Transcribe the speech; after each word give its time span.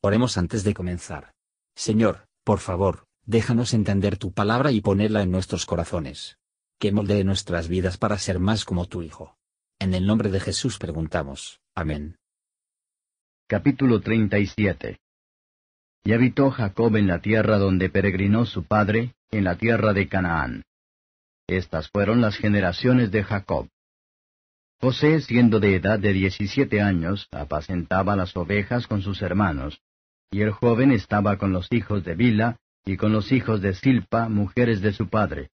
Oremos 0.00 0.38
antes 0.38 0.62
de 0.62 0.74
comenzar. 0.74 1.32
Señor, 1.74 2.28
por 2.44 2.60
favor, 2.60 3.06
déjanos 3.26 3.74
entender 3.74 4.16
tu 4.16 4.32
palabra 4.32 4.70
y 4.70 4.80
ponerla 4.80 5.22
en 5.22 5.32
nuestros 5.32 5.66
corazones. 5.66 6.38
Que 6.78 6.92
moldee 6.92 7.24
nuestras 7.24 7.66
vidas 7.66 7.98
para 7.98 8.16
ser 8.18 8.38
más 8.38 8.64
como 8.64 8.86
tu 8.86 9.02
Hijo. 9.02 9.36
En 9.80 9.94
el 9.94 10.06
nombre 10.06 10.30
de 10.30 10.38
Jesús 10.38 10.78
preguntamos. 10.78 11.60
Amén. 11.74 12.16
Capítulo 13.48 14.00
37 14.00 15.00
Y 16.04 16.12
habitó 16.12 16.50
Jacob 16.52 16.94
en 16.96 17.08
la 17.08 17.20
tierra 17.20 17.58
donde 17.58 17.90
peregrinó 17.90 18.46
su 18.46 18.64
padre, 18.64 19.14
en 19.32 19.42
la 19.42 19.56
tierra 19.56 19.92
de 19.92 20.08
Canaán. 20.08 20.64
Estas 21.48 21.90
fueron 21.90 22.20
las 22.20 22.36
generaciones 22.36 23.10
de 23.10 23.24
Jacob. 23.24 23.68
José, 24.80 25.20
siendo 25.22 25.58
de 25.58 25.74
edad 25.74 25.98
de 25.98 26.12
diecisiete 26.12 26.80
años, 26.80 27.26
apacentaba 27.32 28.14
las 28.14 28.36
ovejas 28.36 28.86
con 28.86 29.02
sus 29.02 29.22
hermanos, 29.22 29.80
y 30.30 30.42
el 30.42 30.50
joven 30.50 30.92
estaba 30.92 31.38
con 31.38 31.52
los 31.52 31.72
hijos 31.72 32.04
de 32.04 32.14
Bila, 32.14 32.56
y 32.84 32.96
con 32.96 33.12
los 33.12 33.32
hijos 33.32 33.60
de 33.60 33.74
Silpa, 33.74 34.28
mujeres 34.28 34.80
de 34.80 34.92
su 34.92 35.08
padre. 35.08 35.50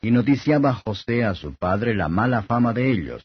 Y 0.00 0.10
noticiaba 0.10 0.74
José 0.74 1.24
a 1.24 1.34
su 1.34 1.54
padre 1.54 1.94
la 1.94 2.08
mala 2.08 2.42
fama 2.42 2.72
de 2.72 2.90
ellos. 2.90 3.24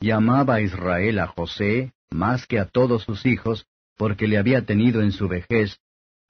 Y 0.00 0.10
amaba 0.10 0.60
Israel 0.60 1.18
a 1.18 1.26
José 1.26 1.92
más 2.10 2.46
que 2.46 2.58
a 2.58 2.66
todos 2.66 3.02
sus 3.02 3.26
hijos, 3.26 3.66
porque 3.96 4.26
le 4.26 4.38
había 4.38 4.64
tenido 4.64 5.02
en 5.02 5.12
su 5.12 5.28
vejez, 5.28 5.78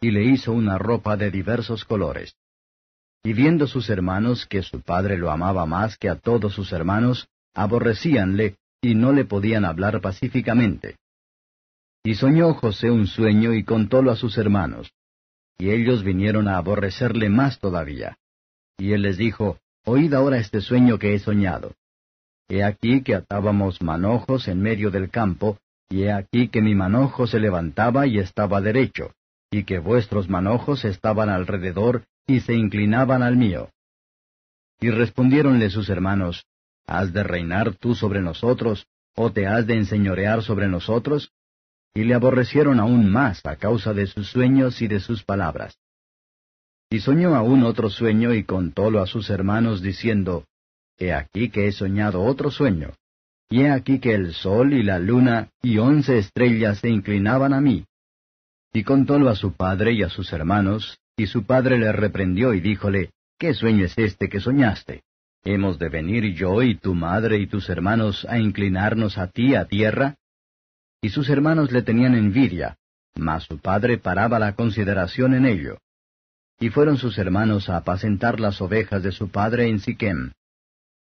y 0.00 0.10
le 0.10 0.24
hizo 0.24 0.52
una 0.52 0.78
ropa 0.78 1.16
de 1.16 1.30
diversos 1.30 1.84
colores. 1.84 2.36
Y 3.22 3.32
viendo 3.32 3.66
sus 3.66 3.90
hermanos 3.90 4.46
que 4.46 4.62
su 4.62 4.80
padre 4.82 5.16
lo 5.18 5.30
amaba 5.30 5.66
más 5.66 5.96
que 5.96 6.08
a 6.08 6.16
todos 6.16 6.54
sus 6.54 6.72
hermanos, 6.72 7.28
aborrecíanle, 7.54 8.56
y 8.80 8.94
no 8.94 9.12
le 9.12 9.24
podían 9.24 9.64
hablar 9.64 10.00
pacíficamente. 10.00 10.96
Y 12.06 12.14
soñó 12.14 12.54
José 12.54 12.88
un 12.88 13.08
sueño 13.08 13.52
y 13.52 13.64
contólo 13.64 14.12
a 14.12 14.16
sus 14.16 14.38
hermanos. 14.38 14.92
Y 15.58 15.70
ellos 15.70 16.04
vinieron 16.04 16.46
a 16.46 16.56
aborrecerle 16.56 17.28
más 17.30 17.58
todavía. 17.58 18.16
Y 18.78 18.92
él 18.92 19.02
les 19.02 19.18
dijo, 19.18 19.58
Oíd 19.84 20.14
ahora 20.14 20.38
este 20.38 20.60
sueño 20.60 21.00
que 21.00 21.14
he 21.14 21.18
soñado. 21.18 21.74
He 22.48 22.62
aquí 22.62 23.02
que 23.02 23.16
atábamos 23.16 23.82
manojos 23.82 24.46
en 24.46 24.62
medio 24.62 24.92
del 24.92 25.10
campo, 25.10 25.58
y 25.88 26.04
he 26.04 26.12
aquí 26.12 26.46
que 26.46 26.62
mi 26.62 26.76
manojo 26.76 27.26
se 27.26 27.40
levantaba 27.40 28.06
y 28.06 28.20
estaba 28.20 28.60
derecho, 28.60 29.12
y 29.50 29.64
que 29.64 29.80
vuestros 29.80 30.28
manojos 30.28 30.84
estaban 30.84 31.28
alrededor 31.28 32.04
y 32.24 32.38
se 32.38 32.54
inclinaban 32.54 33.24
al 33.24 33.36
mío. 33.36 33.70
Y 34.78 34.90
respondiéronle 34.90 35.70
sus 35.70 35.88
hermanos, 35.88 36.46
¿Has 36.86 37.12
de 37.12 37.24
reinar 37.24 37.74
tú 37.74 37.96
sobre 37.96 38.22
nosotros, 38.22 38.86
o 39.16 39.32
te 39.32 39.48
has 39.48 39.66
de 39.66 39.74
enseñorear 39.74 40.44
sobre 40.44 40.68
nosotros? 40.68 41.32
Y 41.96 42.04
le 42.04 42.12
aborrecieron 42.12 42.78
aún 42.78 43.10
más 43.10 43.40
a 43.46 43.56
causa 43.56 43.94
de 43.94 44.06
sus 44.06 44.28
sueños 44.28 44.82
y 44.82 44.86
de 44.86 45.00
sus 45.00 45.24
palabras. 45.24 45.78
Y 46.90 47.00
soñó 47.00 47.34
aún 47.34 47.64
otro 47.64 47.88
sueño 47.88 48.34
y 48.34 48.44
contólo 48.44 49.00
a 49.00 49.06
sus 49.06 49.30
hermanos 49.30 49.80
diciendo, 49.80 50.44
He 50.98 51.14
aquí 51.14 51.48
que 51.48 51.66
he 51.66 51.72
soñado 51.72 52.22
otro 52.22 52.50
sueño, 52.50 52.92
y 53.48 53.62
he 53.62 53.70
aquí 53.70 53.98
que 53.98 54.14
el 54.14 54.34
sol 54.34 54.74
y 54.74 54.82
la 54.82 54.98
luna 54.98 55.48
y 55.62 55.78
once 55.78 56.18
estrellas 56.18 56.80
se 56.80 56.90
inclinaban 56.90 57.54
a 57.54 57.62
mí. 57.62 57.86
Y 58.74 58.84
contólo 58.84 59.30
a 59.30 59.34
su 59.34 59.54
padre 59.54 59.92
y 59.92 60.02
a 60.02 60.10
sus 60.10 60.34
hermanos, 60.34 60.98
y 61.16 61.26
su 61.28 61.44
padre 61.46 61.78
le 61.78 61.92
reprendió 61.92 62.52
y 62.52 62.60
díjole, 62.60 63.10
¿Qué 63.38 63.54
sueño 63.54 63.86
es 63.86 63.96
este 63.96 64.28
que 64.28 64.40
soñaste? 64.40 65.02
¿Hemos 65.44 65.78
de 65.78 65.88
venir 65.88 66.34
yo 66.34 66.62
y 66.62 66.74
tu 66.74 66.94
madre 66.94 67.38
y 67.38 67.46
tus 67.46 67.70
hermanos 67.70 68.26
a 68.28 68.38
inclinarnos 68.38 69.16
a 69.16 69.28
ti 69.28 69.54
a 69.54 69.64
tierra? 69.64 70.16
Y 71.00 71.10
sus 71.10 71.28
hermanos 71.28 71.72
le 71.72 71.82
tenían 71.82 72.14
envidia, 72.14 72.78
mas 73.14 73.44
su 73.44 73.58
padre 73.58 73.98
paraba 73.98 74.38
la 74.38 74.54
consideración 74.54 75.34
en 75.34 75.46
ello. 75.46 75.78
Y 76.58 76.70
fueron 76.70 76.96
sus 76.96 77.18
hermanos 77.18 77.68
a 77.68 77.76
apacentar 77.76 78.40
las 78.40 78.60
ovejas 78.60 79.02
de 79.02 79.12
su 79.12 79.30
padre 79.30 79.68
en 79.68 79.80
Siquem. 79.80 80.32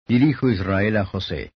Y 0.07 0.19
dijo 0.19 0.49
Israel 0.49 0.97
a 0.97 1.05
José, 1.05 1.53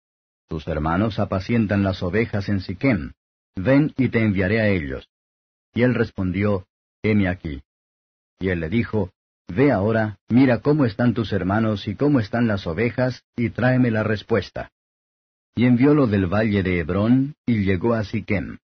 Tus 0.48 0.66
hermanos 0.66 1.18
apacientan 1.18 1.82
las 1.82 2.02
ovejas 2.02 2.48
en 2.48 2.60
Siquem, 2.60 3.12
ven 3.56 3.92
y 3.96 4.08
te 4.08 4.20
enviaré 4.20 4.60
a 4.60 4.68
ellos. 4.68 5.08
Y 5.74 5.82
él 5.82 5.94
respondió, 5.94 6.66
Heme 7.02 7.28
aquí. 7.28 7.62
Y 8.38 8.48
él 8.48 8.60
le 8.60 8.68
dijo, 8.68 9.10
Ve 9.48 9.72
ahora, 9.72 10.18
mira 10.28 10.60
cómo 10.60 10.84
están 10.84 11.14
tus 11.14 11.32
hermanos 11.32 11.88
y 11.88 11.94
cómo 11.94 12.20
están 12.20 12.46
las 12.46 12.66
ovejas, 12.66 13.24
y 13.36 13.50
tráeme 13.50 13.90
la 13.90 14.02
respuesta 14.02 14.70
y 15.54 15.64
enviólo 15.64 16.06
del 16.06 16.26
valle 16.26 16.62
de 16.62 16.78
Hebrón, 16.78 17.34
y 17.46 17.64
llegó 17.64 17.94
a 17.94 18.04
Siquem. 18.04 18.58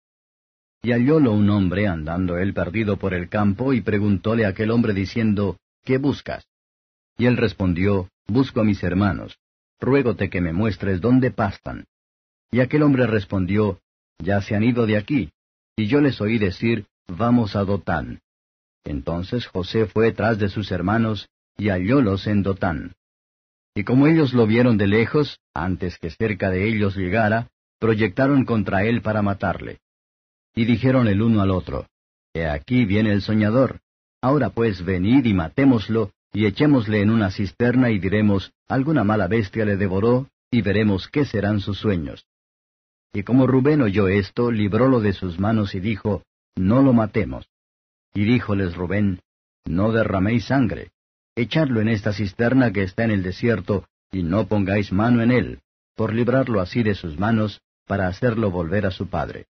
Y 0.83 0.91
hallólo 0.91 1.33
un 1.33 1.49
hombre 1.49 1.87
andando 1.87 2.39
él 2.39 2.53
perdido 2.53 2.97
por 2.97 3.15
el 3.15 3.29
campo, 3.29 3.73
y 3.73 3.81
preguntóle 3.81 4.47
aquel 4.47 4.71
hombre 4.71 4.93
diciendo, 4.93 5.59
¿Qué 5.85 5.99
buscas? 5.99 6.45
Y 7.17 7.27
él 7.27 7.37
respondió, 7.37 8.09
Busco 8.27 8.61
a 8.61 8.65
mis 8.65 8.83
hermanos, 8.83 9.39
ruégote 9.81 10.29
que 10.31 10.41
me 10.41 10.53
muestres 10.53 11.01
dónde 11.01 11.31
pastan. 11.31 11.85
Y 12.51 12.61
aquel 12.61 12.83
hombre 12.83 13.07
respondió, 13.07 13.81
Ya 14.19 14.41
se 14.43 14.55
han 14.55 14.65
ido 14.65 14.87
de 14.87 14.97
aquí, 14.97 15.31
y 15.77 15.87
yo 15.87 16.01
les 16.01 16.21
oí 16.21 16.39
decir, 16.39 16.87
Vamos 17.09 17.57
a 17.57 17.65
Dotán. 17.65 18.21
Entonces 18.85 19.47
José 19.47 19.87
fue 19.87 20.13
tras 20.13 20.39
de 20.39 20.49
sus 20.49 20.71
hermanos, 20.73 21.29
y 21.57 21.69
hallólos 21.69 22.27
en 22.27 22.43
Dotán. 22.43 22.95
Y 23.75 23.85
como 23.85 24.07
ellos 24.07 24.35
lo 24.35 24.47
vieron 24.47 24.77
de 24.77 24.87
lejos, 24.87 25.41
antes 25.55 25.99
que 25.99 26.11
cerca 26.11 26.51
de 26.51 26.69
ellos 26.69 26.97
llegara, 26.97 27.49
proyectaron 27.79 28.45
contra 28.45 28.85
él 28.85 29.01
para 29.01 29.23
matarle. 29.23 29.81
Y 30.55 30.67
dijeron 30.67 31.09
el 31.09 31.23
uno 31.23 31.41
al 31.41 31.51
otro, 31.51 31.87
He 32.35 32.47
aquí 32.47 32.85
viene 32.85 33.13
el 33.13 33.23
soñador. 33.23 33.81
Ahora 34.21 34.51
pues 34.51 34.85
venid 34.85 35.25
y 35.25 35.35
matémoslo, 35.35 36.13
y 36.33 36.47
echémosle 36.47 37.03
en 37.03 37.11
una 37.11 37.31
cisterna 37.31 37.91
y 37.91 37.99
diremos, 37.99 38.53
alguna 38.69 39.05
mala 39.05 39.27
bestia 39.27 39.65
le 39.65 39.77
devoró, 39.77 40.29
y 40.51 40.63
veremos 40.63 41.09
qué 41.09 41.25
serán 41.25 41.61
sus 41.61 41.79
sueños. 41.79 42.27
Y 43.13 43.23
como 43.25 43.47
Rubén 43.47 43.83
oyó 43.83 44.09
esto, 44.09 44.51
librólo 44.51 45.01
de 45.01 45.13
sus 45.13 45.39
manos 45.39 45.75
y 45.75 45.81
dijo, 45.81 46.23
No 46.57 46.83
lo 46.83 46.93
matemos. 46.93 47.49
Y 48.15 48.25
díjoles 48.25 48.75
Rubén, 48.77 49.21
No 49.65 49.93
derraméis 49.93 50.47
sangre, 50.47 50.92
echadlo 51.37 51.81
en 51.81 51.89
esta 51.89 52.13
cisterna 52.13 52.73
que 52.73 52.83
está 52.83 53.05
en 53.05 53.11
el 53.11 53.23
desierto, 53.23 53.87
y 54.11 54.23
no 54.23 54.47
pongáis 54.47 54.93
mano 54.93 55.23
en 55.23 55.31
él, 55.31 55.61
por 55.95 56.13
librarlo 56.13 56.61
así 56.61 56.83
de 56.83 56.95
sus 56.95 57.19
manos, 57.19 57.61
para 57.87 58.09
hacerlo 58.09 58.51
volver 58.51 58.87
a 58.87 58.91
su 58.91 59.09
padre. 59.09 59.47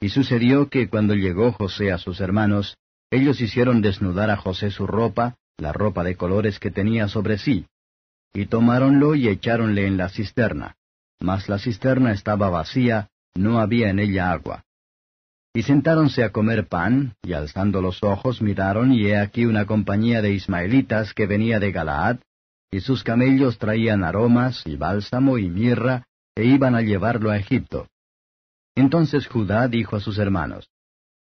Y 0.00 0.08
sucedió 0.08 0.68
que 0.68 0.88
cuando 0.88 1.14
llegó 1.14 1.52
José 1.52 1.92
a 1.92 1.98
sus 1.98 2.20
hermanos, 2.20 2.76
ellos 3.10 3.40
hicieron 3.40 3.82
desnudar 3.82 4.30
a 4.30 4.36
José 4.36 4.70
su 4.70 4.86
ropa, 4.86 5.36
la 5.58 5.72
ropa 5.72 6.04
de 6.04 6.16
colores 6.16 6.58
que 6.58 6.70
tenía 6.70 7.08
sobre 7.08 7.38
sí, 7.38 7.66
y 8.32 8.46
tomáronlo 8.46 9.14
y 9.14 9.28
echáronle 9.28 9.86
en 9.86 9.96
la 9.96 10.08
cisterna. 10.08 10.76
Mas 11.20 11.48
la 11.48 11.58
cisterna 11.58 12.12
estaba 12.12 12.48
vacía, 12.48 13.08
no 13.34 13.58
había 13.58 13.90
en 13.90 13.98
ella 13.98 14.32
agua. 14.32 14.64
Y 15.52 15.62
sentáronse 15.62 16.22
a 16.22 16.30
comer 16.30 16.68
pan, 16.68 17.14
y 17.22 17.32
alzando 17.32 17.82
los 17.82 18.02
ojos 18.04 18.40
miraron, 18.40 18.92
y 18.92 19.06
he 19.06 19.18
aquí 19.18 19.46
una 19.46 19.66
compañía 19.66 20.22
de 20.22 20.32
ismaelitas 20.32 21.12
que 21.12 21.26
venía 21.26 21.58
de 21.58 21.72
Galaad, 21.72 22.18
y 22.70 22.80
sus 22.80 23.02
camellos 23.02 23.58
traían 23.58 24.04
aromas, 24.04 24.64
y 24.64 24.76
bálsamo, 24.76 25.38
y 25.38 25.48
mirra, 25.48 26.06
e 26.36 26.44
iban 26.44 26.76
a 26.76 26.82
llevarlo 26.82 27.30
a 27.30 27.36
Egipto. 27.36 27.88
Entonces 28.76 29.26
Judá 29.26 29.66
dijo 29.66 29.96
a 29.96 30.00
sus 30.00 30.18
hermanos, 30.18 30.70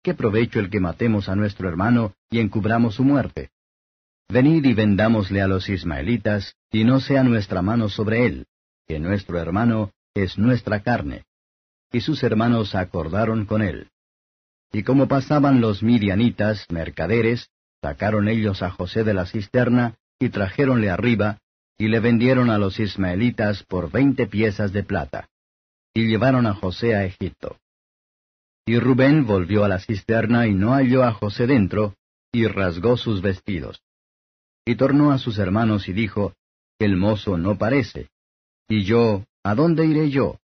¿Qué 0.01 0.13
provecho 0.13 0.59
el 0.59 0.69
que 0.69 0.79
matemos 0.79 1.29
a 1.29 1.35
nuestro 1.35 1.69
hermano 1.69 2.13
y 2.29 2.39
encubramos 2.39 2.95
su 2.95 3.03
muerte? 3.03 3.49
Venid 4.27 4.65
y 4.65 4.73
vendámosle 4.73 5.41
a 5.41 5.47
los 5.47 5.69
ismaelitas, 5.69 6.55
y 6.71 6.83
no 6.83 6.99
sea 6.99 7.23
nuestra 7.23 7.61
mano 7.61 7.89
sobre 7.89 8.25
él, 8.25 8.47
que 8.87 8.99
nuestro 8.99 9.39
hermano 9.39 9.91
es 10.15 10.37
nuestra 10.37 10.81
carne. 10.81 11.25
Y 11.91 12.01
sus 12.01 12.23
hermanos 12.23 12.73
acordaron 12.73 13.45
con 13.45 13.61
él. 13.61 13.89
Y 14.71 14.83
como 14.83 15.07
pasaban 15.07 15.61
los 15.61 15.83
midianitas, 15.83 16.65
mercaderes, 16.69 17.49
sacaron 17.81 18.27
ellos 18.27 18.61
a 18.61 18.71
José 18.71 19.03
de 19.03 19.13
la 19.13 19.25
cisterna, 19.25 19.95
y 20.19 20.29
trajéronle 20.29 20.89
arriba, 20.89 21.39
y 21.77 21.87
le 21.87 21.99
vendieron 21.99 22.49
a 22.49 22.57
los 22.57 22.79
ismaelitas 22.79 23.63
por 23.63 23.91
veinte 23.91 24.27
piezas 24.27 24.71
de 24.73 24.83
plata. 24.83 25.29
Y 25.93 26.07
llevaron 26.07 26.45
a 26.45 26.53
José 26.53 26.95
a 26.95 27.05
Egipto. 27.05 27.57
Y 28.65 28.79
Rubén 28.79 29.25
volvió 29.25 29.63
a 29.63 29.67
la 29.67 29.79
cisterna 29.79 30.47
y 30.47 30.53
no 30.53 30.73
halló 30.73 31.03
a 31.03 31.13
José 31.13 31.47
dentro, 31.47 31.95
y 32.31 32.47
rasgó 32.47 32.97
sus 32.97 33.21
vestidos. 33.21 33.81
Y 34.65 34.75
tornó 34.75 35.11
a 35.11 35.19
sus 35.19 35.37
hermanos 35.37 35.87
y 35.87 35.93
dijo, 35.93 36.33
El 36.79 36.97
mozo 36.97 37.37
no 37.37 37.57
parece. 37.57 38.09
Y 38.67 38.83
yo, 38.83 39.23
¿a 39.43 39.53
dónde 39.53 39.85
iré 39.85 40.09
yo? 40.09 40.39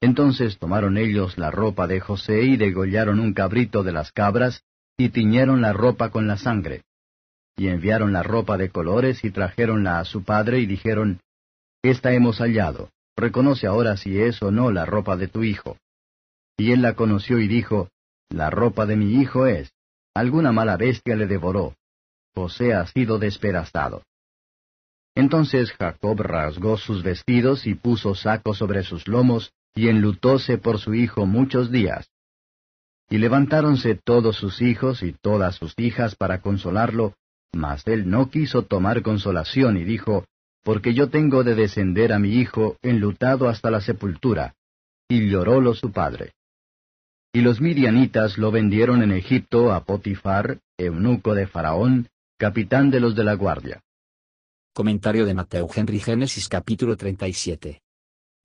Entonces 0.00 0.58
tomaron 0.58 0.96
ellos 0.96 1.36
la 1.36 1.50
ropa 1.50 1.86
de 1.86 2.00
José 2.00 2.42
y 2.42 2.56
degollaron 2.56 3.20
un 3.20 3.34
cabrito 3.34 3.82
de 3.82 3.92
las 3.92 4.12
cabras, 4.12 4.64
y 4.96 5.10
tiñeron 5.10 5.60
la 5.60 5.72
ropa 5.72 6.10
con 6.10 6.26
la 6.26 6.36
sangre. 6.36 6.82
Y 7.56 7.68
enviaron 7.68 8.12
la 8.12 8.22
ropa 8.22 8.56
de 8.56 8.70
colores 8.70 9.24
y 9.24 9.30
trajéronla 9.30 9.98
a 9.98 10.04
su 10.04 10.24
padre 10.24 10.60
y 10.60 10.66
dijeron, 10.66 11.20
Esta 11.82 12.12
hemos 12.12 12.38
hallado, 12.38 12.90
reconoce 13.16 13.66
ahora 13.66 13.96
si 13.96 14.18
es 14.18 14.42
o 14.42 14.50
no 14.50 14.70
la 14.70 14.86
ropa 14.86 15.16
de 15.16 15.28
tu 15.28 15.42
hijo. 15.42 15.76
Y 16.56 16.72
él 16.72 16.82
la 16.82 16.94
conoció 16.94 17.38
y 17.38 17.48
dijo, 17.48 17.88
La 18.30 18.50
ropa 18.50 18.86
de 18.86 18.96
mi 18.96 19.20
hijo 19.20 19.46
es. 19.46 19.72
Alguna 20.14 20.52
mala 20.52 20.76
bestia 20.76 21.16
le 21.16 21.26
devoró. 21.26 21.74
José 22.34 22.74
ha 22.74 22.86
sido 22.86 23.18
despedazado. 23.18 24.02
Entonces 25.14 25.72
Jacob 25.72 26.20
rasgó 26.20 26.76
sus 26.78 27.02
vestidos 27.02 27.66
y 27.66 27.74
puso 27.74 28.14
saco 28.14 28.54
sobre 28.54 28.82
sus 28.82 29.08
lomos, 29.08 29.52
y 29.74 29.88
enlutóse 29.88 30.58
por 30.58 30.78
su 30.78 30.94
hijo 30.94 31.26
muchos 31.26 31.70
días. 31.70 32.10
Y 33.08 33.18
levantáronse 33.18 33.94
todos 33.96 34.36
sus 34.36 34.62
hijos 34.62 35.02
y 35.02 35.12
todas 35.12 35.56
sus 35.56 35.74
hijas 35.78 36.14
para 36.14 36.40
consolarlo, 36.40 37.14
mas 37.52 37.86
él 37.86 38.08
no 38.08 38.30
quiso 38.30 38.62
tomar 38.62 39.02
consolación 39.02 39.76
y 39.76 39.84
dijo, 39.84 40.26
Porque 40.62 40.94
yo 40.94 41.10
tengo 41.10 41.42
de 41.42 41.54
descender 41.54 42.12
a 42.12 42.18
mi 42.18 42.34
hijo 42.34 42.76
enlutado 42.82 43.48
hasta 43.48 43.70
la 43.70 43.80
sepultura. 43.80 44.54
Y 45.08 45.28
llorólo 45.28 45.74
su 45.74 45.90
padre. 45.90 46.34
Y 47.32 47.40
los 47.40 47.60
midianitas 47.60 48.38
lo 48.38 48.50
vendieron 48.50 49.02
en 49.02 49.12
Egipto 49.12 49.72
a 49.72 49.84
Potifar, 49.84 50.60
eunuco 50.76 51.34
de 51.34 51.46
Faraón, 51.46 52.08
capitán 52.38 52.90
de 52.90 53.00
los 53.00 53.16
de 53.16 53.24
la 53.24 53.34
guardia. 53.34 53.82
Comentario 54.72 55.26
de 55.26 55.34
Mateo 55.34 55.68
Henry 55.74 55.98
Génesis 55.98 56.48
capítulo 56.48 56.96
37. 56.96 57.82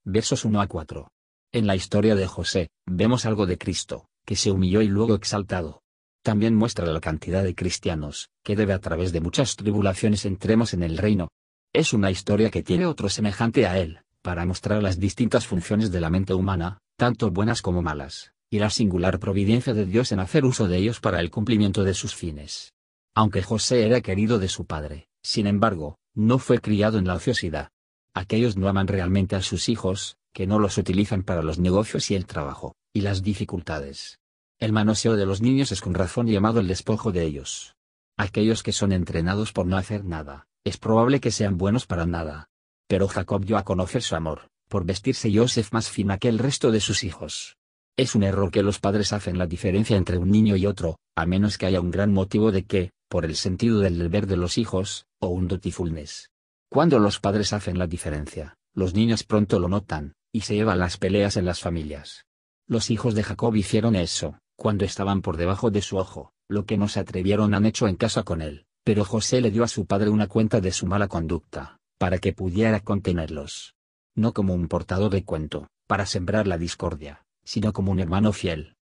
Versos 0.04 0.45
1 0.45 0.62
a 0.62 0.68
4. 0.68 1.07
En 1.56 1.68
la 1.68 1.78
historia 1.78 2.16
de 2.16 2.28
José, 2.28 2.68
vemos 2.86 3.25
algo 3.25 3.46
de 3.46 3.57
Cristo, 3.57 4.10
que 4.25 4.36
se 4.36 4.52
humilló 4.52 4.81
y 4.81 4.90
luego 4.90 5.16
exaltado. 5.16 5.84
También 6.22 6.54
muestra 6.54 6.86
la 6.86 7.00
cantidad 7.00 7.46
de 7.46 7.56
cristianos, 7.56 8.28
que 8.44 8.57
debe 8.57 8.74
a 8.74 8.80
través 8.80 9.13
de 9.13 9.22
muchas 9.22 9.56
tribulaciones 9.56 10.25
entremos 10.25 10.74
en 10.74 10.84
el 10.84 10.98
reino. 10.98 11.30
Es 11.72 11.94
una 11.94 12.12
historia 12.12 12.52
que 12.52 12.62
tiene 12.62 12.86
otro 12.86 13.07
semejante 13.07 13.68
a 13.68 13.80
él, 13.80 14.02
para 14.22 14.46
mostrar 14.46 14.84
las 14.84 15.00
distintas 15.00 15.48
funciones 15.48 15.94
de 15.94 16.02
la 16.02 16.10
mente 16.10 16.34
humana, 16.34 16.80
tanto 16.98 17.31
buenas 17.31 17.62
como 17.62 17.81
malas, 17.81 18.34
y 18.50 18.60
la 18.60 18.69
singular 18.69 19.18
providencia 19.18 19.74
de 19.74 19.86
Dios 19.86 20.12
en 20.12 20.19
hacer 20.19 20.44
uso 20.44 20.68
de 20.68 20.75
ellos 20.75 21.00
para 21.00 21.22
el 21.22 21.31
cumplimiento 21.31 21.86
de 21.86 21.94
sus 21.94 22.16
fines. 22.16 22.74
Aunque 23.13 23.42
José 23.44 23.86
era 23.86 24.02
querido 24.02 24.40
de 24.40 24.50
su 24.50 24.66
padre, 24.66 25.07
sin 25.24 25.48
embargo, 25.48 26.00
no 26.16 26.38
fue 26.38 26.60
criado 26.60 26.98
en 26.98 27.07
la 27.07 27.13
ociosidad. 27.13 27.69
Aquellos 28.13 28.57
no 28.57 28.68
aman 28.68 28.88
realmente 28.88 29.38
a 29.38 29.42
sus 29.42 29.69
hijos, 29.69 30.18
que 30.35 30.45
no 30.47 30.59
los 30.59 30.77
utilizan 30.77 31.23
para 31.23 31.41
los 31.41 31.59
negocios 31.59 32.11
y 32.11 32.15
el 32.15 32.25
trabajo, 32.25 32.75
y 32.93 32.99
las 32.99 33.23
dificultades. 33.23 34.19
El 34.59 34.73
manoseo 34.73 35.15
de 35.15 35.25
los 35.25 35.41
niños 35.41 35.71
es 35.71 35.79
con 35.79 35.93
razón 35.93 36.27
llamado 36.27 36.59
el 36.59 36.67
despojo 36.67 37.13
de 37.13 37.23
ellos. 37.23 37.77
Aquellos 38.17 38.61
que 38.61 38.73
son 38.73 38.91
entrenados 38.91 39.53
por 39.53 39.65
no 39.65 39.77
hacer 39.77 40.03
nada, 40.03 40.47
es 40.65 40.77
probable 40.77 41.21
que 41.21 41.31
sean 41.31 41.57
buenos 41.57 41.85
para 41.87 42.05
nada. 42.05 42.49
Pero 42.89 43.07
Jacob 43.07 43.45
dio 43.45 43.57
a 43.57 43.63
conocer 43.63 44.01
su 44.01 44.13
amor, 44.13 44.49
por 44.67 44.85
vestirse 44.85 45.31
Joseph 45.33 45.71
más 45.71 45.89
fina 45.89 46.17
que 46.17 46.27
el 46.27 46.37
resto 46.37 46.69
de 46.69 46.81
sus 46.81 47.05
hijos. 47.05 47.55
Es 47.95 48.13
un 48.13 48.23
error 48.23 48.51
que 48.51 48.61
los 48.61 48.81
padres 48.81 49.13
hacen 49.13 49.37
la 49.37 49.47
diferencia 49.47 49.95
entre 49.95 50.17
un 50.17 50.31
niño 50.31 50.57
y 50.57 50.65
otro, 50.65 50.97
a 51.15 51.25
menos 51.25 51.57
que 51.57 51.65
haya 51.65 51.79
un 51.79 51.91
gran 51.91 52.11
motivo 52.11 52.51
de 52.51 52.65
que, 52.65 52.91
por 53.07 53.23
el 53.23 53.37
sentido 53.37 53.79
del 53.79 53.97
deber 53.97 54.27
de 54.27 54.35
los 54.35 54.57
hijos, 54.57 55.05
o 55.21 55.29
un 55.29 55.47
dutifulness. 55.47 56.29
Cuando 56.69 56.99
los 56.99 57.21
padres 57.21 57.53
hacen 57.53 57.79
la 57.79 57.87
diferencia, 57.87 58.57
los 58.73 58.93
niños 58.93 59.23
pronto 59.23 59.59
lo 59.59 59.69
notan, 59.69 60.15
y 60.35 60.41
se 60.41 60.53
llevan 60.53 60.79
las 60.79 60.97
peleas 60.97 61.37
en 61.37 61.45
las 61.45 61.61
familias. 61.61 62.25
Los 62.67 62.91
hijos 62.91 63.15
de 63.15 63.23
Jacob 63.23 63.55
hicieron 63.55 63.95
eso, 63.95 64.37
cuando 64.57 64.83
estaban 64.83 65.21
por 65.21 65.37
debajo 65.37 65.71
de 65.71 65.81
su 65.81 65.95
ojo, 65.95 66.33
lo 66.49 66.65
que 66.65 66.77
no 66.77 66.89
se 66.89 66.99
atrevieron 66.99 67.53
han 67.53 67.65
hecho 67.65 67.87
en 67.87 67.95
casa 67.95 68.23
con 68.23 68.41
él, 68.41 68.65
pero 68.83 69.05
José 69.05 69.39
le 69.39 69.49
dio 69.49 69.63
a 69.63 69.69
su 69.69 69.85
padre 69.85 70.09
una 70.09 70.27
cuenta 70.27 70.59
de 70.59 70.73
su 70.73 70.87
mala 70.87 71.07
conducta, 71.07 71.79
para 71.97 72.17
que 72.17 72.33
pudiera 72.33 72.81
contenerlos. 72.81 73.75
No 74.13 74.33
como 74.33 74.53
un 74.53 74.67
portador 74.67 75.09
de 75.09 75.23
cuento, 75.23 75.69
para 75.87 76.05
sembrar 76.05 76.47
la 76.47 76.57
discordia, 76.57 77.23
sino 77.45 77.71
como 77.71 77.93
un 77.93 78.01
hermano 78.01 78.33
fiel. 78.33 78.75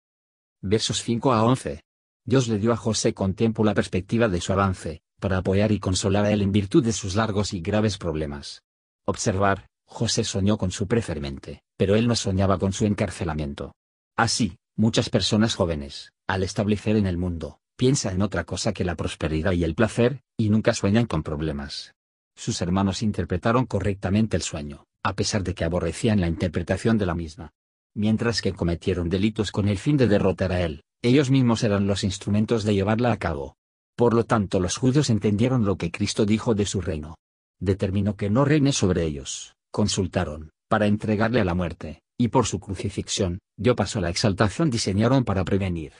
Versos 0.63 1.03
5 1.03 1.35
a 1.35 1.45
11. 1.45 1.83
Dios 2.25 2.49
le 2.49 2.61
dio 2.61 2.73
a 2.73 2.79
José 2.79 3.13
con 3.13 3.35
tiempo 3.35 3.63
la 3.63 3.75
perspectiva 3.75 4.29
de 4.29 4.41
su 4.41 4.55
avance, 4.55 5.03
para 5.21 5.37
apoyar 5.37 5.71
y 5.71 5.81
consolar 5.81 6.25
a 6.25 6.33
él 6.33 6.41
en 6.41 6.51
virtud 6.51 6.83
de 6.83 6.95
sus 6.95 7.15
largos 7.15 7.53
y 7.53 7.61
graves 7.61 7.99
problemas. 7.99 8.63
Observar, 9.05 9.67
José 9.93 10.25
soñó 10.25 10.57
con 10.57 10.71
su 10.71 10.87
prefermente, 10.87 11.63
pero 11.77 11.97
él 11.97 12.09
no 12.09 12.17
soñaba 12.17 12.59
con 12.59 12.73
su 12.73 12.87
encarcelamiento. 12.87 13.75
Así, 14.17 14.57
muchas 14.75 15.11
personas 15.11 15.55
jóvenes, 15.55 16.15
al 16.27 16.43
establecer 16.43 16.97
en 16.97 17.07
el 17.07 17.19
mundo, 17.19 17.59
piensan 17.77 18.15
en 18.15 18.23
otra 18.23 18.45
cosa 18.45 18.73
que 18.73 18.87
la 18.87 18.97
prosperidad 18.97 19.53
y 19.53 19.65
el 19.65 19.75
placer, 19.75 20.23
y 20.39 20.49
nunca 20.49 20.73
sueñan 20.73 21.05
con 21.05 21.23
problemas. 21.23 21.95
Sus 22.35 22.63
hermanos 22.63 23.03
interpretaron 23.03 23.67
correctamente 23.67 24.35
el 24.35 24.43
sueño, 24.43 24.87
a 25.03 25.13
pesar 25.13 25.45
de 25.45 25.55
que 25.55 25.65
aborrecían 25.65 26.23
la 26.23 26.29
interpretación 26.29 26.97
de 26.97 27.05
la 27.05 27.15
misma. 27.15 27.53
Mientras 27.95 28.41
que 28.41 28.55
cometieron 28.55 29.11
delitos 29.11 29.53
con 29.53 29.69
el 29.69 29.77
fin 29.77 29.99
de 29.99 30.09
derrotar 30.09 30.53
a 30.53 30.63
él, 30.63 30.85
ellos 31.03 31.31
mismos 31.31 31.65
eran 31.65 31.87
los 31.87 32.03
instrumentos 32.03 32.65
de 32.65 32.75
llevarla 32.75 33.13
a 33.13 33.19
cabo. 33.19 33.57
Por 33.95 34.15
lo 34.15 34.25
tanto 34.25 34.59
los 34.59 34.79
judíos 34.79 35.11
entendieron 35.11 35.67
lo 35.67 35.77
que 35.77 35.91
Cristo 35.91 36.25
dijo 36.25 36.55
de 36.55 36.65
su 36.65 36.81
reino. 36.81 37.19
Determinó 37.61 38.17
que 38.17 38.31
no 38.31 38.47
reine 38.47 38.73
sobre 38.73 39.05
ellos, 39.05 39.55
consultaron, 39.73 40.53
para 40.69 40.87
entregarle 40.87 41.41
a 41.41 41.45
la 41.45 41.55
muerte, 41.55 42.03
y 42.17 42.29
por 42.29 42.47
su 42.47 42.61
crucifixión, 42.61 43.41
dio 43.57 43.75
paso 43.75 43.99
a 43.99 44.03
la 44.03 44.11
exaltación 44.11 44.71
diseñaron 44.71 45.25
para 45.25 45.45
prevenir. 45.45 45.93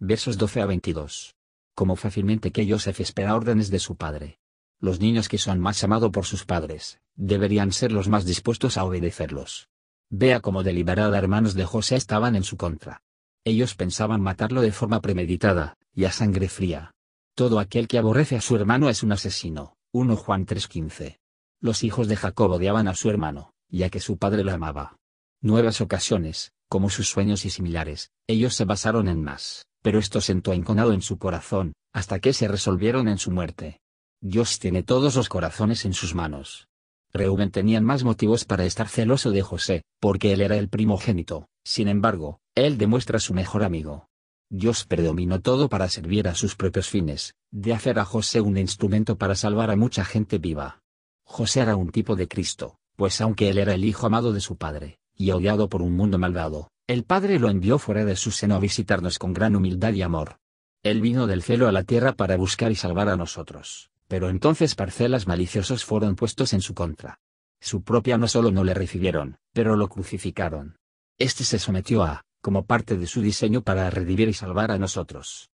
Versos 0.00 0.38
12 0.38 0.62
a 0.62 0.66
22. 0.66 1.34
Como 1.74 1.96
fácilmente 1.96 2.52
que 2.52 2.66
Joseph 2.68 3.00
espera 3.00 3.34
órdenes 3.34 3.70
de 3.70 3.80
su 3.80 3.96
padre. 3.96 4.38
Los 4.80 5.00
niños 5.00 5.28
que 5.28 5.38
son 5.38 5.60
más 5.60 5.82
amados 5.84 6.10
por 6.10 6.24
sus 6.24 6.44
padres, 6.44 7.00
deberían 7.16 7.72
ser 7.72 7.92
los 7.92 8.08
más 8.08 8.24
dispuestos 8.24 8.78
a 8.78 8.84
obedecerlos. 8.84 9.68
Vea 10.10 10.40
cómo 10.40 10.62
deliberada 10.62 11.18
hermanos 11.18 11.54
de 11.54 11.64
José 11.64 11.96
estaban 11.96 12.36
en 12.36 12.44
su 12.44 12.56
contra. 12.56 13.02
Ellos 13.44 13.74
pensaban 13.74 14.20
matarlo 14.20 14.60
de 14.60 14.72
forma 14.72 15.00
premeditada, 15.00 15.76
y 15.92 16.04
a 16.04 16.12
sangre 16.12 16.48
fría. 16.48 16.92
Todo 17.34 17.58
aquel 17.58 17.88
que 17.88 17.98
aborrece 17.98 18.36
a 18.36 18.40
su 18.40 18.56
hermano 18.56 18.88
es 18.88 19.02
un 19.02 19.12
asesino. 19.12 19.76
1 19.92 20.16
Juan 20.16 20.46
3:15. 20.46 21.18
Los 21.64 21.82
hijos 21.82 22.08
de 22.08 22.16
Jacob 22.16 22.50
odiaban 22.50 22.88
a 22.88 22.94
su 22.94 23.08
hermano, 23.08 23.54
ya 23.70 23.88
que 23.88 23.98
su 23.98 24.18
padre 24.18 24.44
lo 24.44 24.52
amaba. 24.52 24.98
Nuevas 25.40 25.80
ocasiones, 25.80 26.52
como 26.68 26.90
sus 26.90 27.08
sueños 27.08 27.46
y 27.46 27.48
similares, 27.48 28.10
ellos 28.26 28.54
se 28.54 28.66
basaron 28.66 29.08
en 29.08 29.24
más, 29.24 29.64
pero 29.80 29.98
esto 29.98 30.20
sentó 30.20 30.52
enconado 30.52 30.92
en 30.92 31.00
su 31.00 31.16
corazón, 31.16 31.72
hasta 31.94 32.18
que 32.20 32.34
se 32.34 32.48
resolvieron 32.48 33.08
en 33.08 33.16
su 33.16 33.30
muerte. 33.30 33.80
Dios 34.20 34.58
tiene 34.58 34.82
todos 34.82 35.14
los 35.14 35.30
corazones 35.30 35.86
en 35.86 35.94
sus 35.94 36.14
manos. 36.14 36.68
Reuben 37.14 37.50
tenía 37.50 37.80
más 37.80 38.04
motivos 38.04 38.44
para 38.44 38.66
estar 38.66 38.90
celoso 38.90 39.30
de 39.30 39.40
José, 39.40 39.84
porque 40.00 40.34
él 40.34 40.42
era 40.42 40.58
el 40.58 40.68
primogénito, 40.68 41.48
sin 41.64 41.88
embargo, 41.88 42.40
él 42.54 42.76
demuestra 42.76 43.18
su 43.20 43.32
mejor 43.32 43.64
amigo. 43.64 44.10
Dios 44.50 44.84
predominó 44.84 45.40
todo 45.40 45.70
para 45.70 45.88
servir 45.88 46.28
a 46.28 46.34
sus 46.34 46.56
propios 46.56 46.90
fines, 46.90 47.32
de 47.50 47.72
hacer 47.72 47.98
a 47.98 48.04
José 48.04 48.42
un 48.42 48.58
instrumento 48.58 49.16
para 49.16 49.34
salvar 49.34 49.70
a 49.70 49.76
mucha 49.76 50.04
gente 50.04 50.36
viva. 50.36 50.83
José 51.24 51.60
era 51.60 51.76
un 51.76 51.90
tipo 51.90 52.16
de 52.16 52.28
Cristo, 52.28 52.76
pues 52.96 53.20
aunque 53.20 53.50
él 53.50 53.58
era 53.58 53.74
el 53.74 53.84
hijo 53.84 54.06
amado 54.06 54.32
de 54.32 54.40
su 54.40 54.56
padre, 54.56 54.98
y 55.16 55.30
odiado 55.30 55.68
por 55.68 55.82
un 55.82 55.96
mundo 55.96 56.18
malvado, 56.18 56.70
el 56.86 57.04
Padre 57.04 57.38
lo 57.38 57.48
envió 57.48 57.78
fuera 57.78 58.04
de 58.04 58.14
su 58.14 58.30
seno 58.30 58.56
a 58.56 58.60
visitarnos 58.60 59.18
con 59.18 59.32
gran 59.32 59.56
humildad 59.56 59.94
y 59.94 60.02
amor. 60.02 60.36
Él 60.82 61.00
vino 61.00 61.26
del 61.26 61.42
cielo 61.42 61.66
a 61.66 61.72
la 61.72 61.82
tierra 61.82 62.12
para 62.12 62.36
buscar 62.36 62.70
y 62.70 62.74
salvar 62.74 63.08
a 63.08 63.16
nosotros, 63.16 63.90
pero 64.06 64.28
entonces 64.28 64.74
parcelas 64.74 65.26
maliciosos 65.26 65.84
fueron 65.84 66.14
puestos 66.14 66.52
en 66.52 66.60
su 66.60 66.74
contra. 66.74 67.20
Su 67.58 67.82
propia 67.82 68.18
no 68.18 68.28
solo 68.28 68.50
no 68.50 68.64
le 68.64 68.74
recibieron, 68.74 69.38
pero 69.54 69.76
lo 69.76 69.88
crucificaron. 69.88 70.76
Este 71.16 71.44
se 71.44 71.58
sometió 71.58 72.02
a, 72.02 72.22
como 72.42 72.66
parte 72.66 72.98
de 72.98 73.06
su 73.06 73.22
diseño 73.22 73.62
para 73.62 73.88
redimir 73.88 74.28
y 74.28 74.34
salvar 74.34 74.70
a 74.70 74.78
nosotros. 74.78 75.48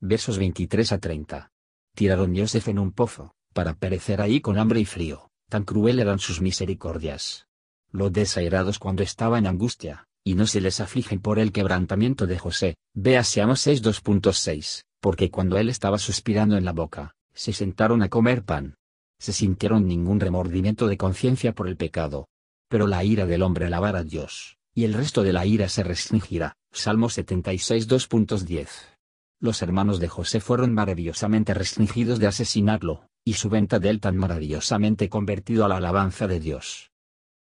Versos 0.00 0.36
23 0.36 0.92
a 0.92 0.98
30. 0.98 1.50
Tiraron 1.94 2.36
Joseph 2.36 2.68
en 2.68 2.78
un 2.78 2.92
pozo, 2.92 3.32
para 3.58 3.74
perecer 3.74 4.20
ahí 4.20 4.40
con 4.40 4.56
hambre 4.56 4.78
y 4.78 4.84
frío, 4.84 5.32
tan 5.48 5.64
cruel 5.64 5.98
eran 5.98 6.20
sus 6.20 6.40
misericordias. 6.40 7.48
Los 7.90 8.12
desairados 8.12 8.78
cuando 8.78 9.02
estaba 9.02 9.36
en 9.36 9.48
angustia, 9.48 10.06
y 10.22 10.36
no 10.36 10.46
se 10.46 10.60
les 10.60 10.78
afligen 10.78 11.18
por 11.18 11.40
el 11.40 11.50
quebrantamiento 11.50 12.28
de 12.28 12.38
José, 12.38 12.76
veáseamos 12.94 13.58
6 13.62 13.82
2.6, 13.82 14.82
porque 15.00 15.32
cuando 15.32 15.58
él 15.58 15.70
estaba 15.70 15.98
suspirando 15.98 16.56
en 16.56 16.64
la 16.64 16.72
boca, 16.72 17.16
se 17.34 17.52
sentaron 17.52 18.04
a 18.04 18.08
comer 18.08 18.44
pan. 18.44 18.76
Se 19.18 19.32
sintieron 19.32 19.88
ningún 19.88 20.20
remordimiento 20.20 20.86
de 20.86 20.96
conciencia 20.96 21.52
por 21.52 21.66
el 21.66 21.76
pecado. 21.76 22.28
Pero 22.68 22.86
la 22.86 23.02
ira 23.02 23.26
del 23.26 23.42
hombre 23.42 23.66
alabará 23.66 23.98
a 23.98 24.04
Dios 24.04 24.56
y 24.72 24.84
el 24.84 24.94
resto 24.94 25.24
de 25.24 25.32
la 25.32 25.44
ira 25.44 25.68
se 25.68 25.82
restringirá. 25.82 26.54
Salmo 26.70 27.10
76 27.10 27.88
2.10. 27.88 28.68
Los 29.40 29.62
hermanos 29.62 29.98
de 29.98 30.06
José 30.06 30.38
fueron 30.38 30.72
maravillosamente 30.72 31.54
restringidos 31.54 32.20
de 32.20 32.28
asesinarlo, 32.28 33.07
y 33.28 33.34
su 33.34 33.50
venta 33.50 33.78
de 33.78 33.90
él 33.90 34.00
tan 34.00 34.16
maravillosamente 34.16 35.10
convertido 35.10 35.66
a 35.66 35.68
la 35.68 35.76
alabanza 35.76 36.26
de 36.26 36.40
Dios. 36.40 36.92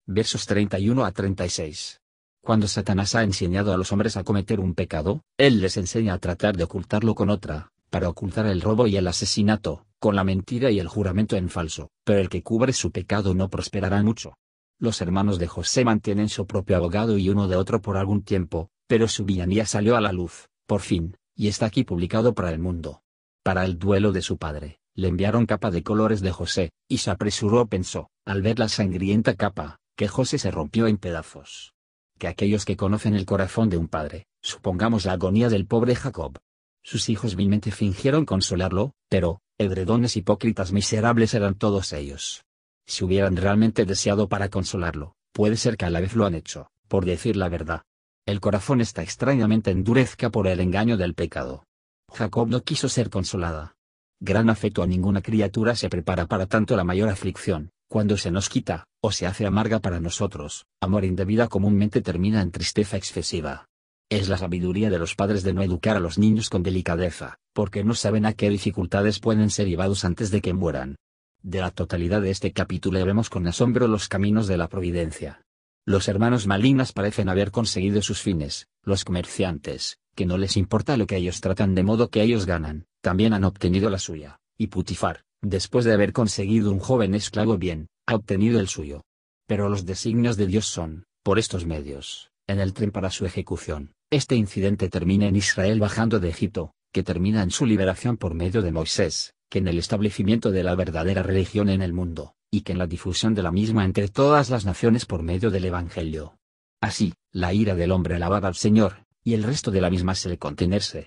Versos 0.06 0.46
31 0.46 1.04
a 1.04 1.12
36. 1.12 2.00
Cuando 2.40 2.66
Satanás 2.66 3.14
ha 3.14 3.22
enseñado 3.22 3.74
a 3.74 3.76
los 3.76 3.92
hombres 3.92 4.16
a 4.16 4.24
cometer 4.24 4.58
un 4.58 4.72
pecado, 4.72 5.22
él 5.36 5.60
les 5.60 5.76
enseña 5.76 6.14
a 6.14 6.18
tratar 6.18 6.56
de 6.56 6.64
ocultarlo 6.64 7.14
con 7.14 7.28
otra, 7.28 7.72
para 7.90 8.08
ocultar 8.08 8.46
el 8.46 8.62
robo 8.62 8.86
y 8.86 8.96
el 8.96 9.06
asesinato, 9.06 9.84
con 9.98 10.16
la 10.16 10.24
mentira 10.24 10.70
y 10.70 10.78
el 10.80 10.88
juramento 10.88 11.36
en 11.36 11.50
falso, 11.50 11.90
pero 12.04 12.20
el 12.20 12.30
que 12.30 12.42
cubre 12.42 12.72
su 12.72 12.90
pecado 12.90 13.34
no 13.34 13.50
prosperará 13.50 14.02
mucho. 14.02 14.38
Los 14.78 15.02
hermanos 15.02 15.38
de 15.38 15.46
José 15.46 15.84
mantienen 15.84 16.30
su 16.30 16.46
propio 16.46 16.78
abogado 16.78 17.18
y 17.18 17.28
uno 17.28 17.48
de 17.48 17.56
otro 17.56 17.82
por 17.82 17.98
algún 17.98 18.22
tiempo, 18.22 18.70
Pero 18.86 19.08
su 19.08 19.26
villanía 19.26 19.66
salió 19.66 19.94
a 19.96 20.00
la 20.00 20.12
luz, 20.12 20.48
por 20.64 20.80
fin, 20.80 21.18
y 21.34 21.48
está 21.48 21.66
aquí 21.66 21.84
publicado 21.84 22.34
para 22.34 22.50
el 22.50 22.60
mundo. 22.60 23.02
Para 23.42 23.66
el 23.66 23.78
duelo 23.78 24.12
de 24.12 24.22
su 24.22 24.38
padre, 24.38 24.78
le 24.96 25.08
enviaron 25.08 25.46
capa 25.46 25.70
de 25.70 25.82
colores 25.82 26.22
de 26.22 26.32
José, 26.32 26.70
y 26.88 26.98
se 26.98 27.10
apresuró 27.10 27.66
pensó, 27.66 28.08
al 28.24 28.40
ver 28.40 28.58
la 28.58 28.68
sangrienta 28.68 29.34
capa, 29.34 29.78
que 29.94 30.08
José 30.08 30.38
se 30.38 30.50
rompió 30.50 30.86
en 30.86 30.96
pedazos. 30.96 31.74
Que 32.18 32.28
aquellos 32.28 32.64
que 32.64 32.78
conocen 32.78 33.14
el 33.14 33.26
corazón 33.26 33.68
de 33.68 33.76
un 33.76 33.88
padre, 33.88 34.26
supongamos 34.40 35.04
la 35.04 35.12
agonía 35.12 35.50
del 35.50 35.66
pobre 35.66 35.94
Jacob. 35.94 36.38
Sus 36.82 37.10
hijos 37.10 37.36
vilmente 37.36 37.70
fingieron 37.70 38.24
consolarlo, 38.24 38.94
pero, 39.08 39.40
edredones 39.58 40.16
hipócritas 40.16 40.72
miserables 40.72 41.34
eran 41.34 41.54
todos 41.54 41.92
ellos. 41.92 42.44
Si 42.86 43.04
hubieran 43.04 43.36
realmente 43.36 43.84
deseado 43.84 44.28
para 44.28 44.48
consolarlo, 44.48 45.14
puede 45.32 45.56
ser 45.56 45.76
que 45.76 45.84
a 45.84 45.90
la 45.90 46.00
vez 46.00 46.16
lo 46.16 46.24
han 46.24 46.34
hecho, 46.34 46.70
por 46.88 47.04
decir 47.04 47.36
la 47.36 47.50
verdad. 47.50 47.82
El 48.24 48.40
corazón 48.40 48.80
está 48.80 49.02
extrañamente 49.02 49.70
endurezca 49.70 50.30
por 50.30 50.46
el 50.46 50.60
engaño 50.60 50.96
del 50.96 51.14
pecado. 51.14 51.64
Jacob 52.12 52.48
no 52.48 52.62
quiso 52.62 52.88
ser 52.88 53.10
consolada. 53.10 53.75
Gran 54.20 54.48
afecto 54.48 54.82
a 54.82 54.86
ninguna 54.86 55.20
criatura 55.20 55.76
se 55.76 55.90
prepara 55.90 56.26
para 56.26 56.46
tanto 56.46 56.74
la 56.74 56.84
mayor 56.84 57.10
aflicción, 57.10 57.70
cuando 57.86 58.16
se 58.16 58.30
nos 58.30 58.48
quita, 58.48 58.86
o 59.02 59.12
se 59.12 59.26
hace 59.26 59.44
amarga 59.46 59.80
para 59.80 60.00
nosotros, 60.00 60.64
amor 60.80 61.04
indebida 61.04 61.48
comúnmente 61.48 62.00
termina 62.00 62.40
en 62.40 62.50
tristeza 62.50 62.96
excesiva. 62.96 63.66
Es 64.08 64.28
la 64.28 64.38
sabiduría 64.38 64.88
de 64.88 64.98
los 64.98 65.16
padres 65.16 65.42
de 65.42 65.52
no 65.52 65.62
educar 65.62 65.98
a 65.98 66.00
los 66.00 66.16
niños 66.16 66.48
con 66.48 66.62
delicadeza, 66.62 67.36
porque 67.52 67.84
no 67.84 67.92
saben 67.92 68.24
a 68.24 68.32
qué 68.32 68.48
dificultades 68.48 69.20
pueden 69.20 69.50
ser 69.50 69.68
llevados 69.68 70.04
antes 70.04 70.30
de 70.30 70.40
que 70.40 70.54
mueran. 70.54 70.96
De 71.42 71.60
la 71.60 71.70
totalidad 71.70 72.22
de 72.22 72.30
este 72.30 72.52
capítulo 72.52 73.04
vemos 73.04 73.28
con 73.28 73.46
asombro 73.46 73.86
los 73.86 74.08
caminos 74.08 74.46
de 74.46 74.56
la 74.56 74.68
providencia. 74.68 75.42
Los 75.84 76.08
hermanos 76.08 76.46
Malinas 76.46 76.92
parecen 76.92 77.28
haber 77.28 77.50
conseguido 77.50 78.00
sus 78.00 78.22
fines, 78.22 78.66
los 78.82 79.04
comerciantes, 79.04 79.98
que 80.14 80.26
no 80.26 80.38
les 80.38 80.56
importa 80.56 80.96
lo 80.96 81.06
que 81.06 81.16
ellos 81.16 81.40
tratan 81.40 81.74
de 81.74 81.84
modo 81.84 82.08
que 82.08 82.22
ellos 82.22 82.46
ganan, 82.46 82.86
también 83.06 83.34
han 83.34 83.44
obtenido 83.44 83.88
la 83.88 84.00
suya, 84.00 84.40
y 84.58 84.66
Putifar, 84.66 85.22
después 85.40 85.84
de 85.84 85.92
haber 85.92 86.12
conseguido 86.12 86.72
un 86.72 86.80
joven 86.80 87.14
esclavo 87.14 87.56
bien, 87.56 87.86
ha 88.04 88.16
obtenido 88.16 88.58
el 88.58 88.66
suyo. 88.66 89.04
Pero 89.46 89.68
los 89.68 89.86
designios 89.86 90.36
de 90.36 90.48
Dios 90.48 90.66
son, 90.66 91.04
por 91.22 91.38
estos 91.38 91.66
medios, 91.66 92.32
en 92.48 92.58
el 92.58 92.72
tren 92.72 92.90
para 92.90 93.12
su 93.12 93.24
ejecución. 93.24 93.92
Este 94.10 94.34
incidente 94.34 94.88
termina 94.88 95.28
en 95.28 95.36
Israel 95.36 95.78
bajando 95.78 96.18
de 96.18 96.30
Egipto, 96.30 96.72
que 96.92 97.04
termina 97.04 97.44
en 97.44 97.52
su 97.52 97.64
liberación 97.64 98.16
por 98.16 98.34
medio 98.34 98.60
de 98.60 98.72
Moisés, 98.72 99.34
que 99.48 99.60
en 99.60 99.68
el 99.68 99.78
establecimiento 99.78 100.50
de 100.50 100.64
la 100.64 100.74
verdadera 100.74 101.22
religión 101.22 101.68
en 101.68 101.82
el 101.82 101.92
mundo, 101.92 102.34
y 102.50 102.62
que 102.62 102.72
en 102.72 102.78
la 102.78 102.88
difusión 102.88 103.36
de 103.36 103.44
la 103.44 103.52
misma 103.52 103.84
entre 103.84 104.08
todas 104.08 104.50
las 104.50 104.64
naciones 104.64 105.06
por 105.06 105.22
medio 105.22 105.52
del 105.52 105.66
Evangelio. 105.66 106.38
Así, 106.80 107.14
la 107.30 107.54
ira 107.54 107.76
del 107.76 107.92
hombre 107.92 108.16
alababa 108.16 108.48
al 108.48 108.56
Señor, 108.56 109.04
y 109.22 109.34
el 109.34 109.44
resto 109.44 109.70
de 109.70 109.80
la 109.80 109.90
misma 109.90 110.16
se 110.16 110.28
le 110.28 110.38
contenerse. 110.38 111.06